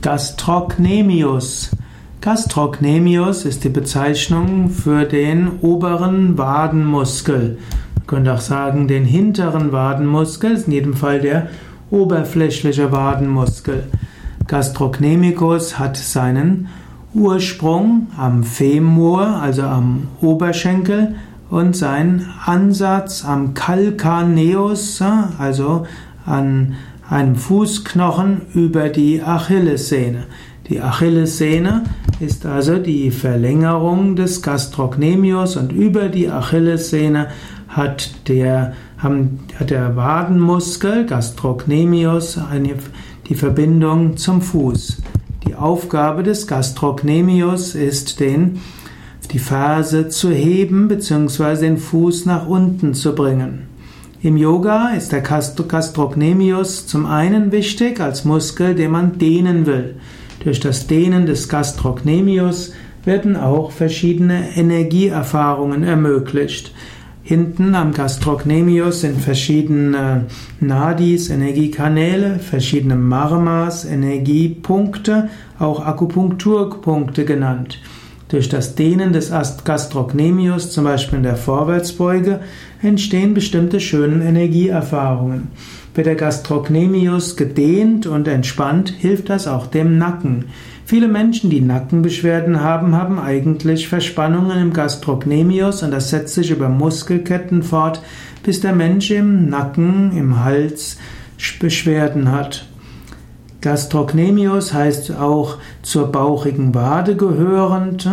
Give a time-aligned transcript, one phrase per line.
[0.00, 1.70] Gastrocnemius.
[2.20, 7.58] Gastrocnemius ist die Bezeichnung für den oberen Wadenmuskel.
[7.96, 11.48] Man könnte auch sagen, den hinteren Wadenmuskel, ist in jedem Fall der
[11.90, 13.84] oberflächliche Wadenmuskel.
[14.46, 16.68] Gastrocnemicus hat seinen
[17.12, 21.16] Ursprung am Femur, also am Oberschenkel,
[21.50, 25.02] und seinen Ansatz am Calcaneus,
[25.38, 25.86] also
[26.24, 26.74] an
[27.08, 30.26] einem Fußknochen über die Achillessehne.
[30.68, 31.84] Die Achillessehne
[32.20, 37.28] ist also die Verlängerung des Gastrocnemius und über die Achillessehne
[37.68, 42.74] hat der, hat der Wadenmuskel Gastrocnemius eine,
[43.28, 45.02] die Verbindung zum Fuß.
[45.46, 48.60] Die Aufgabe des Gastrocnemius ist, den,
[49.30, 51.56] die Ferse zu heben bzw.
[51.60, 53.68] den Fuß nach unten zu bringen.
[54.20, 59.94] Im Yoga ist der Gastrocnemius zum einen wichtig als Muskel, den man dehnen will.
[60.42, 62.72] Durch das Dehnen des Gastrocnemius
[63.04, 66.72] werden auch verschiedene Energieerfahrungen ermöglicht.
[67.22, 70.24] Hinten am Gastrocnemius sind verschiedene
[70.58, 75.28] Nadis, Energiekanäle, verschiedene Marmas, Energiepunkte,
[75.60, 77.78] auch Akupunkturpunkte genannt.
[78.28, 79.32] Durch das Dehnen des
[79.64, 82.40] Gastrocnemius, zum Beispiel in der Vorwärtsbeuge,
[82.82, 85.48] entstehen bestimmte schöne Energieerfahrungen.
[85.94, 90.44] Wird der Gastrocnemius gedehnt und entspannt, hilft das auch dem Nacken.
[90.84, 96.68] Viele Menschen, die Nackenbeschwerden haben, haben eigentlich Verspannungen im Gastrocnemius und das setzt sich über
[96.68, 98.02] Muskelketten fort,
[98.42, 100.98] bis der Mensch im Nacken, im Hals
[101.60, 102.66] Beschwerden hat.
[103.60, 108.08] Gastrocnemius heißt auch zur bauchigen Wade gehörend.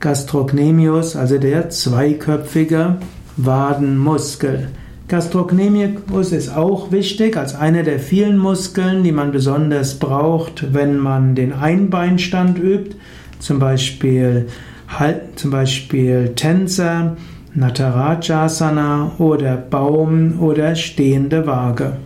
[0.00, 2.96] Gastrocnemius, also der zweiköpfige
[3.36, 4.68] Wadenmuskel.
[5.08, 11.34] Gastrocnemius ist auch wichtig als einer der vielen Muskeln, die man besonders braucht, wenn man
[11.34, 12.96] den Einbeinstand übt,
[13.38, 14.46] zum Beispiel,
[15.34, 17.16] zum Beispiel Tänzer,
[17.54, 21.96] Natarajasana oder Baum oder stehende Waage.